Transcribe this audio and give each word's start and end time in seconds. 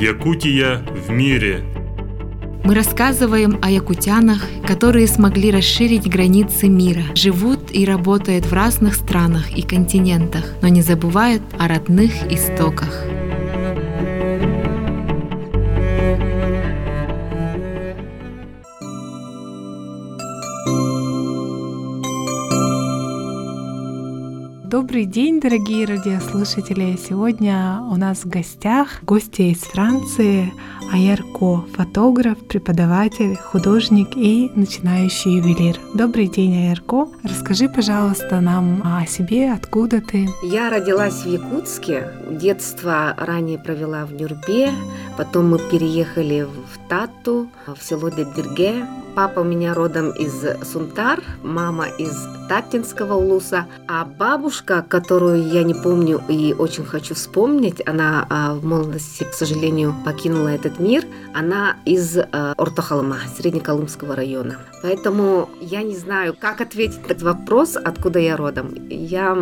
Якутия 0.00 0.82
в 1.06 1.10
мире. 1.10 1.62
Мы 2.64 2.74
рассказываем 2.74 3.58
о 3.60 3.68
якутянах, 3.68 4.46
которые 4.66 5.06
смогли 5.06 5.50
расширить 5.50 6.08
границы 6.08 6.68
мира, 6.68 7.02
живут 7.14 7.70
и 7.70 7.84
работают 7.84 8.46
в 8.46 8.52
разных 8.54 8.94
странах 8.94 9.50
и 9.50 9.60
континентах, 9.60 10.54
но 10.62 10.68
не 10.68 10.80
забывают 10.80 11.42
о 11.58 11.68
родных 11.68 12.12
истоках. 12.30 13.04
Добрый 24.90 25.06
день, 25.06 25.38
дорогие 25.38 25.86
радиослушатели! 25.86 26.98
Сегодня 26.98 27.80
у 27.92 27.94
нас 27.94 28.24
в 28.24 28.28
гостях 28.28 29.04
гости 29.04 29.42
из 29.42 29.58
Франции 29.58 30.52
Аярко, 30.92 31.64
фотограф, 31.76 32.38
преподаватель, 32.38 33.36
художник 33.36 34.16
и 34.16 34.50
начинающий 34.56 35.36
ювелир. 35.36 35.78
Добрый 35.94 36.26
день, 36.26 36.56
Аярко. 36.56 37.06
Расскажи, 37.22 37.68
пожалуйста, 37.68 38.40
нам 38.40 38.82
о 38.84 39.06
себе, 39.06 39.52
откуда 39.52 40.00
ты. 40.00 40.28
Я 40.42 40.70
родилась 40.70 41.22
в 41.22 41.32
Якутске. 41.32 42.10
Детство 42.28 43.14
ранее 43.16 43.60
провела 43.60 44.04
в 44.06 44.12
Нюрбе. 44.12 44.72
Потом 45.16 45.50
мы 45.50 45.60
переехали 45.70 46.42
в 46.42 46.88
Тату, 46.88 47.48
в 47.68 47.80
село 47.80 48.08
Дебдерге. 48.08 48.84
Папа 49.14 49.40
у 49.40 49.44
меня 49.44 49.74
родом 49.74 50.10
из 50.10 50.44
Сунтар, 50.62 51.22
мама 51.42 51.86
из 51.98 52.16
Татинского 52.48 53.14
улуса, 53.14 53.66
а 53.88 54.04
бабушка, 54.04 54.84
которую 54.88 55.48
я 55.48 55.62
не 55.62 55.74
помню 55.74 56.22
и 56.28 56.54
очень 56.56 56.84
хочу 56.84 57.14
вспомнить, 57.14 57.82
она 57.86 58.26
а, 58.28 58.54
в 58.54 58.64
молодости, 58.64 59.24
к 59.24 59.34
сожалению, 59.34 59.94
покинула 60.04 60.48
этот 60.48 60.78
мир, 60.78 61.04
она 61.34 61.76
из 61.84 62.18
а, 62.18 62.54
Ортохалма, 62.56 63.18
Среднеколымского 63.36 64.14
района. 64.14 64.58
Поэтому 64.82 65.48
я 65.60 65.82
не 65.82 65.96
знаю, 65.96 66.34
как 66.38 66.60
ответить 66.60 67.02
на 67.02 67.06
этот 67.06 67.22
вопрос, 67.22 67.76
откуда 67.76 68.18
я 68.18 68.36
родом. 68.36 68.74
Я 68.88 69.36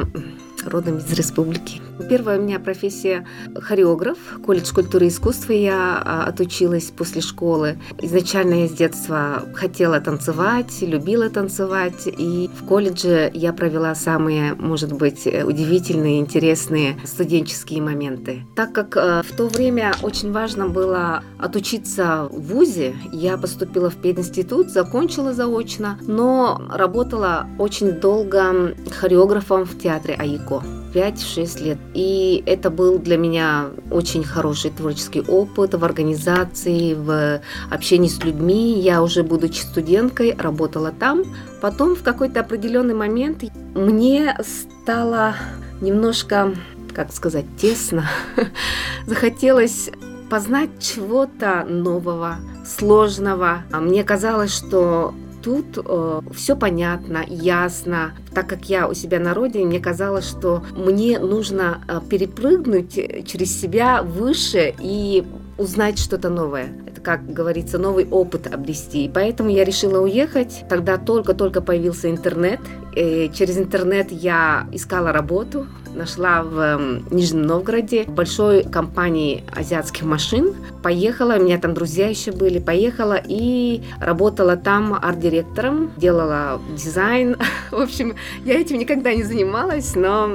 родом 0.66 0.98
из 0.98 1.12
республики. 1.12 1.80
Первая 2.08 2.38
у 2.38 2.42
меня 2.42 2.58
профессия 2.58 3.26
хореограф. 3.54 4.18
Колледж 4.44 4.72
культуры 4.72 5.06
и 5.06 5.08
искусства 5.08 5.52
я 5.52 6.02
а, 6.04 6.24
отучилась 6.26 6.90
после 6.90 7.20
школы. 7.20 7.78
Изначально 8.00 8.62
я 8.62 8.68
с 8.68 8.72
детства 8.72 9.42
хотела 9.54 10.00
танцевать, 10.00 10.80
любила 10.80 11.28
танцевать. 11.28 12.06
И 12.06 12.50
в 12.54 12.66
колледже 12.66 13.30
я 13.34 13.52
провела 13.52 13.94
самые, 13.94 14.54
может 14.54 14.92
быть, 14.92 15.26
удивительные, 15.26 16.20
интересные 16.20 16.96
студенческие 17.04 17.82
моменты. 17.82 18.42
Так 18.54 18.72
как 18.72 18.96
э, 18.96 19.22
в 19.22 19.36
то 19.36 19.48
время 19.48 19.94
очень 20.02 20.32
важно 20.32 20.68
было 20.68 21.22
отучиться 21.38 22.28
в 22.30 22.40
ВУЗе, 22.52 22.94
я 23.12 23.36
поступила 23.36 23.90
в 23.90 23.96
пединститут, 23.96 24.70
закончила 24.70 25.32
заочно, 25.32 25.98
но 26.02 26.60
работала 26.70 27.46
очень 27.58 27.92
долго 27.92 28.74
хореографом 28.90 29.64
в 29.64 29.78
театре 29.78 30.14
АИКО. 30.14 30.77
5-6 30.94 31.62
лет. 31.62 31.78
И 31.94 32.42
это 32.46 32.70
был 32.70 32.98
для 32.98 33.16
меня 33.16 33.66
очень 33.90 34.24
хороший 34.24 34.70
творческий 34.70 35.20
опыт 35.20 35.74
в 35.74 35.84
организации, 35.84 36.94
в 36.94 37.40
общении 37.70 38.08
с 38.08 38.22
людьми. 38.22 38.80
Я 38.80 39.02
уже, 39.02 39.22
будучи 39.22 39.60
студенткой, 39.60 40.34
работала 40.38 40.92
там. 40.92 41.24
Потом 41.60 41.94
в 41.94 42.02
какой-то 42.02 42.40
определенный 42.40 42.94
момент 42.94 43.44
мне 43.74 44.36
стало 44.42 45.34
немножко, 45.80 46.54
как 46.94 47.12
сказать, 47.12 47.46
тесно. 47.58 48.08
Захотелось 49.06 49.90
познать 50.28 50.70
чего-то 50.80 51.64
нового, 51.68 52.36
сложного. 52.66 53.62
А 53.72 53.80
мне 53.80 54.04
казалось, 54.04 54.54
что 54.54 55.14
тут 55.42 55.78
э, 55.78 56.20
все 56.32 56.56
понятно, 56.56 57.24
ясно. 57.28 58.12
Так 58.34 58.48
как 58.48 58.68
я 58.68 58.88
у 58.88 58.94
себя 58.94 59.20
на 59.20 59.34
родине, 59.34 59.66
мне 59.66 59.80
казалось, 59.80 60.28
что 60.28 60.62
мне 60.76 61.18
нужно 61.18 61.82
э, 61.88 62.00
перепрыгнуть 62.08 63.26
через 63.26 63.60
себя 63.60 64.02
выше 64.02 64.74
и 64.80 65.24
узнать 65.58 65.98
что-то 65.98 66.30
новое. 66.30 66.68
Это, 66.86 67.00
как 67.00 67.32
говорится, 67.32 67.78
новый 67.78 68.06
опыт 68.08 68.52
обрести. 68.52 69.04
И 69.04 69.08
поэтому 69.08 69.50
я 69.50 69.64
решила 69.64 70.00
уехать. 70.00 70.64
Тогда 70.68 70.96
только-только 70.96 71.60
появился 71.60 72.10
интернет. 72.10 72.60
И 72.94 73.30
через 73.34 73.58
интернет 73.58 74.10
я 74.10 74.68
искала 74.72 75.12
работу 75.12 75.66
нашла 75.94 76.42
в 76.42 76.58
эм, 76.58 77.06
Нижнем 77.10 77.42
Новгороде 77.42 78.04
большой 78.04 78.64
компании 78.64 79.44
азиатских 79.54 80.04
машин. 80.04 80.54
Поехала, 80.82 81.34
у 81.34 81.42
меня 81.42 81.58
там 81.58 81.74
друзья 81.74 82.08
еще 82.08 82.32
были, 82.32 82.58
поехала 82.58 83.20
и 83.22 83.82
работала 84.00 84.56
там 84.56 84.94
арт-директором, 84.94 85.90
делала 85.96 86.60
дизайн. 86.76 87.36
В 87.70 87.80
общем, 87.80 88.14
я 88.44 88.60
этим 88.60 88.78
никогда 88.78 89.14
не 89.14 89.22
занималась, 89.22 89.94
но 89.94 90.30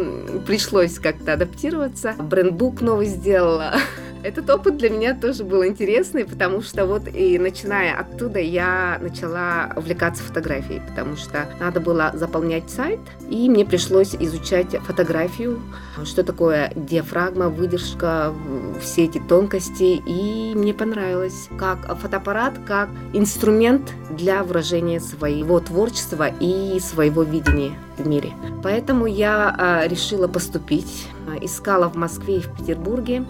пришлось 0.46 1.00
как-то 1.00 1.34
адаптироваться. 1.34 2.14
Брендбук 2.20 2.82
новый 2.82 3.08
сделала. 3.08 3.74
Этот 4.24 4.50
опыт 4.50 4.78
для 4.78 4.90
меня 4.90 5.14
тоже 5.14 5.44
был 5.44 5.66
интересный, 5.66 6.24
потому 6.24 6.62
что 6.62 6.86
вот 6.86 7.14
и 7.14 7.38
начиная 7.38 8.00
оттуда 8.00 8.40
я 8.40 8.98
начала 9.02 9.74
увлекаться 9.76 10.24
фотографией, 10.24 10.82
потому 10.88 11.18
что 11.18 11.46
надо 11.60 11.82
было 11.82 12.12
заполнять 12.14 12.70
сайт, 12.70 13.02
и 13.30 13.50
мне 13.50 13.66
пришлось 13.66 14.16
изучать 14.16 14.78
фотографию, 14.88 15.60
что 16.06 16.24
такое 16.24 16.72
диафрагма, 16.74 17.50
выдержка, 17.50 18.34
все 18.82 19.06
эти 19.06 19.20
тонкости, 19.20 20.02
и 20.06 20.54
мне 20.56 20.74
понравилось 20.74 21.50
как 21.60 21.98
фотоаппарат, 22.00 22.54
как 22.66 22.90
инструмент 23.12 23.92
для 24.10 24.44
выражения 24.44 25.02
своего 25.02 25.60
творчества 25.60 26.30
и 26.40 26.80
своего 26.80 27.24
видения 27.24 27.74
в 27.98 28.08
мире. 28.08 28.32
Поэтому 28.64 29.06
я 29.06 29.54
а, 29.58 29.88
решила 29.88 30.30
поступить, 30.30 31.08
искала 31.42 31.90
в 31.90 31.96
Москве 31.96 32.38
и 32.38 32.42
в 32.42 32.56
Петербурге, 32.56 33.26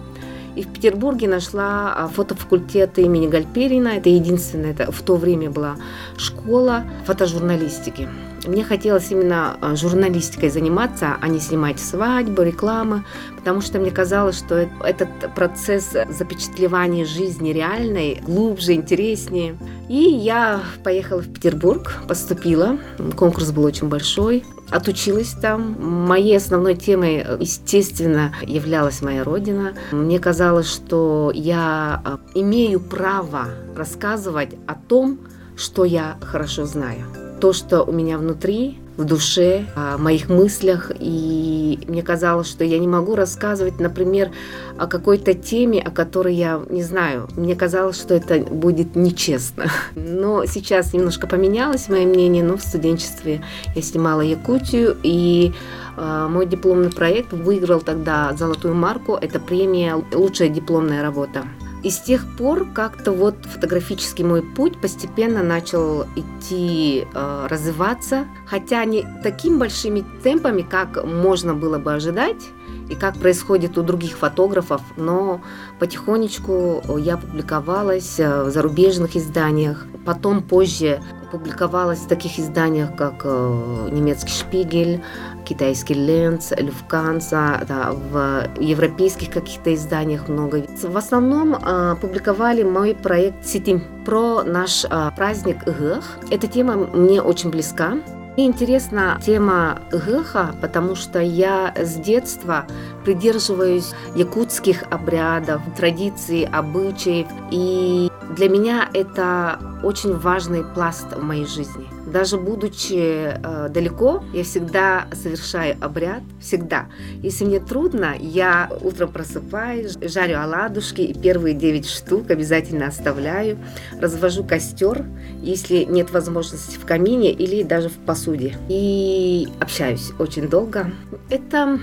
и 0.56 0.62
в 0.62 0.68
Петербурге 0.68 1.28
нашла 1.28 1.94
а, 1.94 2.08
фотофакультет 2.08 2.98
имени 2.98 3.26
Гальперина. 3.26 3.88
Это 3.88 4.08
единственная, 4.08 4.72
это 4.72 4.92
в 4.92 5.02
то 5.02 5.16
время 5.16 5.50
была 5.50 5.76
школа 6.16 6.84
фотожурналистики. 7.06 8.08
Мне 8.46 8.64
хотелось 8.64 9.10
именно 9.10 9.56
а, 9.60 9.76
журналистикой 9.76 10.50
заниматься, 10.50 11.16
а 11.20 11.28
не 11.28 11.40
снимать 11.40 11.80
свадьбы, 11.80 12.44
рекламы, 12.44 13.04
потому 13.36 13.60
что 13.60 13.78
мне 13.78 13.90
казалось, 13.90 14.38
что 14.38 14.68
этот 14.84 15.08
процесс 15.34 15.96
запечатлевания 16.10 17.04
жизни 17.04 17.50
реальной 17.50 18.20
глубже, 18.22 18.74
интереснее. 18.74 19.56
И 19.88 19.96
я 19.96 20.60
поехала 20.82 21.20
в 21.20 21.32
Петербург, 21.32 22.02
поступила. 22.08 22.78
Конкурс 23.16 23.50
был 23.50 23.64
очень 23.64 23.88
большой 23.88 24.44
отучилась 24.70 25.34
там. 25.40 25.76
Моей 26.06 26.36
основной 26.36 26.74
темой, 26.74 27.24
естественно, 27.38 28.34
являлась 28.42 29.02
моя 29.02 29.22
родина. 29.22 29.74
Мне 29.92 30.18
казалось, 30.18 30.68
что 30.70 31.30
я 31.34 32.02
а, 32.04 32.18
имею 32.34 32.80
право 32.80 33.46
рассказывать 33.76 34.50
о 34.66 34.74
том, 34.74 35.20
что 35.56 35.84
я 35.84 36.16
хорошо 36.20 36.64
знаю. 36.64 37.23
То, 37.44 37.52
что 37.52 37.82
у 37.82 37.92
меня 37.92 38.16
внутри, 38.16 38.78
в 38.96 39.04
душе, 39.04 39.66
о 39.76 39.98
моих 39.98 40.30
мыслях. 40.30 40.90
И 40.98 41.78
мне 41.86 42.02
казалось, 42.02 42.48
что 42.48 42.64
я 42.64 42.78
не 42.78 42.88
могу 42.88 43.14
рассказывать, 43.16 43.78
например, 43.78 44.30
о 44.78 44.86
какой-то 44.86 45.34
теме, 45.34 45.82
о 45.82 45.90
которой 45.90 46.34
я 46.34 46.62
не 46.70 46.82
знаю. 46.82 47.28
Мне 47.36 47.54
казалось, 47.54 48.00
что 48.00 48.14
это 48.14 48.38
будет 48.38 48.96
нечестно. 48.96 49.66
Но 49.94 50.46
сейчас 50.46 50.94
немножко 50.94 51.26
поменялось 51.26 51.90
мое 51.90 52.06
мнение. 52.06 52.42
Но 52.42 52.56
в 52.56 52.62
студенчестве 52.62 53.44
я 53.74 53.82
снимала 53.82 54.22
Якутию, 54.22 54.96
и 55.02 55.52
э, 55.98 56.26
мой 56.30 56.46
дипломный 56.46 56.90
проект 56.90 57.34
выиграл 57.34 57.80
тогда 57.80 58.32
золотую 58.38 58.74
марку. 58.74 59.18
Это 59.20 59.38
премия 59.38 60.02
«Лучшая 60.14 60.48
дипломная 60.48 61.02
работа». 61.02 61.44
И 61.84 61.90
с 61.90 62.00
тех 62.00 62.24
пор 62.38 62.66
как-то 62.72 63.12
вот 63.12 63.36
фотографический 63.44 64.24
мой 64.24 64.40
путь 64.40 64.80
постепенно 64.80 65.42
начал 65.42 66.06
идти, 66.16 67.06
э, 67.12 67.46
развиваться, 67.50 68.24
хотя 68.46 68.82
не 68.86 69.06
такими 69.22 69.58
большими 69.58 70.02
темпами, 70.22 70.62
как 70.62 71.04
можно 71.04 71.52
было 71.52 71.78
бы 71.78 71.92
ожидать, 71.92 72.42
и 72.88 72.94
как 72.94 73.18
происходит 73.18 73.76
у 73.76 73.82
других 73.82 74.16
фотографов, 74.16 74.80
но 74.96 75.42
потихонечку 75.78 76.82
я 76.98 77.18
публиковалась 77.18 78.18
э, 78.18 78.44
в 78.44 78.50
зарубежных 78.50 79.14
изданиях, 79.14 79.86
потом 80.06 80.42
позже 80.42 81.02
публиковалась 81.32 82.00
в 82.00 82.08
таких 82.08 82.38
изданиях, 82.38 82.96
как 82.96 83.22
э, 83.24 83.88
немецкий 83.92 84.32
«Шпигель», 84.32 85.02
китайский 85.44 85.94
«Ленц», 85.94 86.52
«Люфканса», 86.56 87.64
да, 87.68 87.92
в 87.92 88.48
европейских 88.60 89.30
каких-то 89.30 89.74
изданиях 89.74 90.28
много. 90.28 90.64
В 90.82 90.96
основном 90.96 91.54
э, 91.54 91.96
публиковали 92.00 92.62
мой 92.62 92.94
проект 92.94 93.46
«Ситим» 93.46 93.82
про 94.04 94.42
наш 94.42 94.84
э, 94.84 95.10
праздник 95.16 95.58
Игэх. 95.66 96.18
Эта 96.30 96.46
тема 96.46 96.76
мне 96.76 97.22
очень 97.22 97.50
близка. 97.50 97.98
Мне 98.36 98.46
интересна 98.46 99.20
тема 99.24 99.78
геха, 99.92 100.56
потому 100.60 100.96
что 100.96 101.20
я 101.20 101.72
с 101.76 101.94
детства 101.94 102.66
придерживаюсь 103.04 103.92
якутских 104.16 104.82
обрядов, 104.90 105.62
традиций, 105.76 106.48
обычаев. 106.50 107.28
И 107.52 108.10
для 108.34 108.48
меня 108.48 108.88
это 108.92 109.58
очень 109.82 110.16
важный 110.16 110.64
пласт 110.64 111.12
в 111.12 111.22
моей 111.22 111.46
жизни. 111.46 111.86
Даже 112.06 112.36
будучи 112.36 113.32
э, 113.34 113.68
далеко, 113.68 114.22
я 114.32 114.44
всегда 114.44 115.06
совершаю 115.12 115.76
обряд, 115.80 116.22
всегда. 116.40 116.86
Если 117.22 117.44
мне 117.44 117.60
трудно, 117.60 118.14
я 118.18 118.70
утром 118.82 119.12
просыпаюсь, 119.12 119.96
жарю 120.00 120.40
оладушки, 120.40 121.00
и 121.00 121.14
первые 121.18 121.54
9 121.54 121.88
штук 121.88 122.30
обязательно 122.30 122.86
оставляю, 122.86 123.58
развожу 124.00 124.44
костер, 124.44 125.04
если 125.40 125.84
нет 125.84 126.10
возможности 126.10 126.76
в 126.76 126.84
камине 126.84 127.32
или 127.32 127.62
даже 127.62 127.88
в 127.88 127.96
посуде. 127.98 128.56
И 128.68 129.48
общаюсь 129.60 130.12
очень 130.18 130.48
долго. 130.48 130.92
Это 131.30 131.78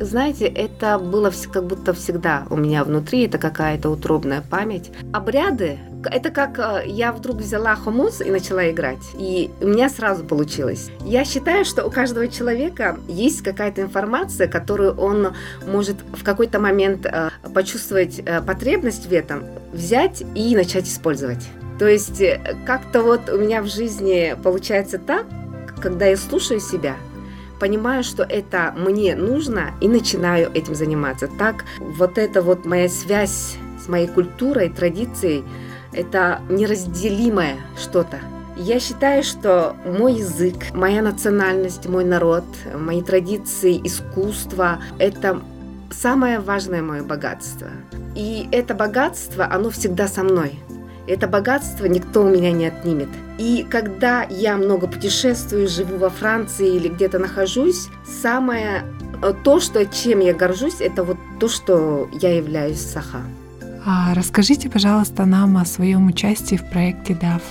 знаете, 0.00 0.46
это 0.46 0.98
было 0.98 1.32
как 1.52 1.64
будто 1.66 1.92
всегда 1.92 2.46
у 2.50 2.56
меня 2.56 2.84
внутри, 2.84 3.26
это 3.26 3.38
какая-то 3.38 3.90
утробная 3.90 4.42
память. 4.42 4.90
Обряды 5.12 5.78
это 6.10 6.30
как 6.30 6.58
э, 6.58 6.82
я 6.86 7.12
вдруг 7.12 7.38
взяла 7.38 7.74
хумус 7.76 8.20
и 8.20 8.30
начала 8.30 8.70
играть. 8.70 9.02
И 9.18 9.50
у 9.60 9.68
меня 9.68 9.88
сразу 9.88 10.24
получилось. 10.24 10.90
Я 11.04 11.24
считаю, 11.24 11.64
что 11.64 11.84
у 11.86 11.90
каждого 11.90 12.28
человека 12.28 12.98
есть 13.08 13.42
какая-то 13.42 13.82
информация, 13.82 14.48
которую 14.48 14.94
он 14.96 15.34
может 15.66 15.96
в 16.12 16.24
какой-то 16.24 16.58
момент 16.58 17.06
э, 17.06 17.30
почувствовать 17.54 18.20
э, 18.24 18.42
потребность 18.42 19.06
в 19.06 19.12
этом, 19.12 19.44
взять 19.72 20.22
и 20.34 20.54
начать 20.54 20.88
использовать. 20.88 21.44
То 21.78 21.88
есть 21.88 22.22
как-то 22.66 23.02
вот 23.02 23.28
у 23.30 23.38
меня 23.38 23.60
в 23.60 23.66
жизни 23.66 24.36
получается 24.42 24.98
так, 24.98 25.26
когда 25.80 26.06
я 26.06 26.16
слушаю 26.16 26.60
себя, 26.60 26.94
понимаю, 27.58 28.02
что 28.04 28.22
это 28.22 28.74
мне 28.76 29.14
нужно 29.14 29.72
и 29.80 29.88
начинаю 29.88 30.50
этим 30.52 30.74
заниматься. 30.74 31.28
Так 31.38 31.64
вот 31.78 32.18
эта 32.18 32.42
вот 32.42 32.64
моя 32.64 32.88
связь 32.88 33.56
с 33.82 33.88
моей 33.88 34.06
культурой, 34.06 34.68
традицией, 34.68 35.44
это 35.92 36.40
неразделимое 36.48 37.56
что-то. 37.76 38.18
Я 38.56 38.78
считаю, 38.78 39.24
что 39.24 39.76
мой 39.84 40.14
язык, 40.14 40.72
моя 40.72 41.02
национальность, 41.02 41.86
мой 41.86 42.04
народ, 42.04 42.44
мои 42.72 43.02
традиции, 43.02 43.80
искусство– 43.82 44.80
это 44.98 45.40
самое 45.90 46.38
важное 46.38 46.82
мое 46.82 47.02
богатство. 47.02 47.68
И 48.14 48.48
это 48.52 48.74
богатство, 48.74 49.48
оно 49.50 49.70
всегда 49.70 50.06
со 50.06 50.22
мной. 50.22 50.60
Это 51.06 51.28
богатство 51.28 51.84
никто 51.86 52.22
у 52.22 52.28
меня 52.30 52.50
не 52.50 52.66
отнимет. 52.66 53.08
И 53.38 53.66
когда 53.68 54.22
я 54.22 54.56
много 54.56 54.86
путешествую, 54.86 55.68
живу 55.68 55.98
во 55.98 56.08
Франции 56.08 56.76
или 56.76 56.88
где-то 56.88 57.18
нахожусь, 57.18 57.88
самое 58.22 58.84
э, 59.22 59.34
то, 59.44 59.60
что, 59.60 59.84
чем 59.84 60.20
я 60.20 60.32
горжусь, 60.32 60.80
это 60.80 61.04
вот 61.04 61.18
то, 61.40 61.48
что 61.48 62.08
я 62.12 62.34
являюсь 62.36 62.80
Саха. 62.80 63.22
А 63.84 64.14
расскажите, 64.14 64.70
пожалуйста, 64.70 65.26
нам 65.26 65.58
о 65.58 65.66
своем 65.66 66.06
участии 66.06 66.56
в 66.56 66.70
проекте 66.70 67.12
DAF. 67.12 67.42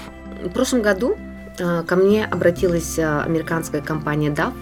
В 0.44 0.50
прошлом 0.50 0.82
году 0.82 1.16
ко 1.58 1.96
мне 1.96 2.26
обратилась 2.26 2.98
э, 2.98 3.22
американская 3.22 3.82
компания 3.82 4.30
DAF. 4.30 4.54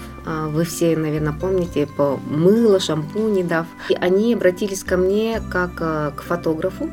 Вы 0.52 0.66
все, 0.66 0.96
наверное, 0.96 1.34
помните 1.34 1.88
по 1.88 2.20
мыло, 2.30 2.80
шампуни 2.80 3.44
DAF. 3.44 3.66
И 3.90 3.96
они 3.96 4.34
обратились 4.34 4.84
ко 4.84 4.98
мне 4.98 5.42
как 5.50 5.76
к 5.76 6.22
фотографу, 6.22 6.90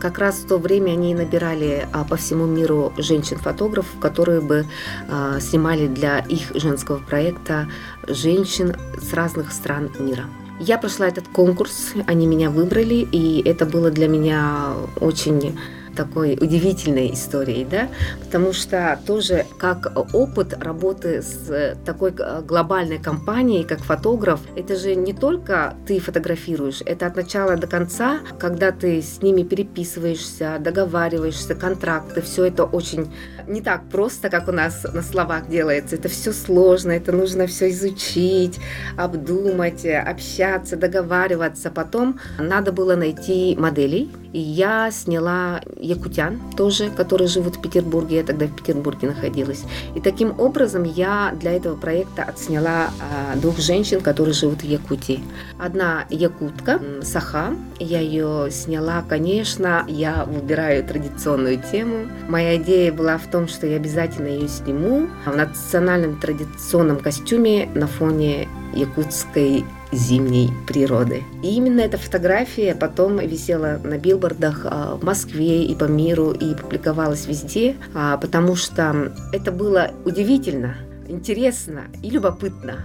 как 0.00 0.18
раз 0.18 0.36
в 0.36 0.46
то 0.46 0.58
время 0.58 0.92
они 0.92 1.14
набирали 1.14 1.86
а, 1.92 2.04
по 2.04 2.16
всему 2.16 2.46
миру 2.46 2.92
женщин-фотографов, 2.96 3.98
которые 4.00 4.40
бы 4.40 4.66
а, 5.08 5.40
снимали 5.40 5.86
для 5.86 6.18
их 6.18 6.52
женского 6.54 6.98
проекта 6.98 7.68
женщин 8.06 8.76
с 9.00 9.12
разных 9.12 9.52
стран 9.52 9.90
мира. 9.98 10.24
Я 10.60 10.78
прошла 10.78 11.08
этот 11.08 11.26
конкурс, 11.28 11.92
они 12.06 12.26
меня 12.26 12.50
выбрали, 12.50 13.06
и 13.10 13.42
это 13.44 13.66
было 13.66 13.90
для 13.90 14.06
меня 14.06 14.74
очень 15.00 15.58
такой 15.94 16.38
удивительной 16.40 17.12
историей, 17.12 17.64
да, 17.64 17.88
потому 18.20 18.52
что 18.52 18.98
тоже 19.06 19.46
как 19.58 19.92
опыт 20.12 20.54
работы 20.62 21.22
с 21.22 21.76
такой 21.84 22.12
глобальной 22.12 22.98
компанией, 22.98 23.64
как 23.64 23.80
фотограф, 23.80 24.40
это 24.56 24.76
же 24.76 24.94
не 24.94 25.12
только 25.12 25.74
ты 25.86 25.98
фотографируешь, 25.98 26.82
это 26.84 27.06
от 27.06 27.16
начала 27.16 27.56
до 27.56 27.66
конца, 27.66 28.20
когда 28.38 28.72
ты 28.72 29.02
с 29.02 29.22
ними 29.22 29.42
переписываешься, 29.42 30.58
договариваешься, 30.60 31.54
контракты, 31.54 32.22
все 32.22 32.44
это 32.44 32.64
очень 32.64 33.12
не 33.46 33.60
так 33.60 33.88
просто, 33.90 34.28
как 34.28 34.48
у 34.48 34.52
нас 34.52 34.84
на 34.92 35.02
словах 35.02 35.48
делается. 35.48 35.96
Это 35.96 36.08
все 36.08 36.32
сложно, 36.32 36.92
это 36.92 37.12
нужно 37.12 37.46
все 37.46 37.70
изучить, 37.70 38.58
обдумать, 38.96 39.84
общаться, 39.84 40.76
договариваться. 40.76 41.70
Потом 41.70 42.18
надо 42.38 42.72
было 42.72 42.96
найти 42.96 43.56
моделей, 43.58 44.10
и 44.32 44.38
я 44.38 44.90
сняла 44.90 45.60
якутян 45.78 46.40
тоже, 46.56 46.90
которые 46.90 47.28
живут 47.28 47.56
в 47.56 47.60
Петербурге. 47.60 48.16
Я 48.16 48.24
тогда 48.24 48.46
в 48.46 48.56
Петербурге 48.56 49.08
находилась. 49.08 49.64
И 49.94 50.00
таким 50.00 50.38
образом 50.40 50.84
я 50.84 51.34
для 51.38 51.52
этого 51.52 51.76
проекта 51.76 52.22
отсняла 52.22 52.90
а, 53.00 53.36
двух 53.36 53.58
женщин, 53.58 54.00
которые 54.00 54.34
живут 54.34 54.62
в 54.62 54.64
Якутии. 54.64 55.22
Одна 55.58 56.04
якутка, 56.10 56.80
Саха. 57.02 57.54
Я 57.78 58.00
ее 58.00 58.48
сняла, 58.50 59.02
конечно, 59.08 59.84
я 59.88 60.24
выбираю 60.24 60.84
традиционную 60.84 61.60
тему. 61.70 62.08
Моя 62.28 62.56
идея 62.56 62.92
была 62.92 63.18
в 63.18 63.26
том, 63.32 63.48
что 63.48 63.66
я 63.66 63.76
обязательно 63.76 64.28
ее 64.28 64.46
сниму 64.46 65.08
в 65.24 65.34
национальном 65.34 66.20
традиционном 66.20 66.98
костюме 66.98 67.68
на 67.74 67.86
фоне 67.86 68.46
якутской 68.74 69.64
зимней 69.90 70.50
природы. 70.66 71.24
И 71.42 71.54
именно 71.54 71.80
эта 71.80 71.98
фотография 71.98 72.74
потом 72.74 73.18
висела 73.18 73.80
на 73.82 73.98
билбордах 73.98 74.64
а, 74.64 74.96
в 74.96 75.04
Москве 75.04 75.64
и 75.64 75.74
по 75.74 75.84
миру 75.84 76.30
и 76.30 76.54
публиковалась 76.54 77.26
везде, 77.26 77.76
а, 77.94 78.16
потому 78.16 78.54
что 78.54 79.12
это 79.32 79.50
было 79.50 79.90
удивительно, 80.04 80.76
интересно 81.08 81.82
и 82.02 82.10
любопытно. 82.10 82.84